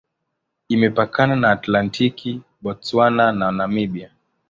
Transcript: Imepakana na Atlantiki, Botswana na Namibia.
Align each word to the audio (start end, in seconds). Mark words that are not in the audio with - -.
Imepakana 0.67 1.35
na 1.35 1.51
Atlantiki, 1.51 2.31
Botswana 2.63 3.31
na 3.39 3.51
Namibia. 3.57 4.09